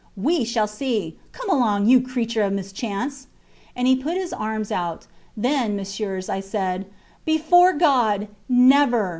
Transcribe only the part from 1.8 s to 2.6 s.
you creature of